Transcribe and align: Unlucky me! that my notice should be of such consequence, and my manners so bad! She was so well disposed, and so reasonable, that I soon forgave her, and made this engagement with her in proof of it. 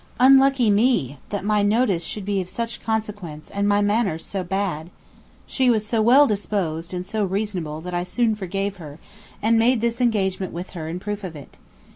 Unlucky 0.19 0.71
me! 0.71 1.19
that 1.29 1.45
my 1.45 1.61
notice 1.61 2.03
should 2.03 2.25
be 2.25 2.41
of 2.41 2.49
such 2.49 2.81
consequence, 2.81 3.51
and 3.51 3.67
my 3.67 3.81
manners 3.81 4.25
so 4.25 4.43
bad! 4.43 4.89
She 5.45 5.69
was 5.69 5.85
so 5.85 6.01
well 6.01 6.25
disposed, 6.25 6.91
and 6.91 7.05
so 7.05 7.23
reasonable, 7.23 7.81
that 7.81 7.93
I 7.93 8.01
soon 8.01 8.33
forgave 8.33 8.77
her, 8.77 8.97
and 9.43 9.59
made 9.59 9.79
this 9.79 10.01
engagement 10.01 10.53
with 10.53 10.71
her 10.71 10.87
in 10.87 10.99
proof 10.99 11.23
of 11.23 11.35
it. 11.35 11.55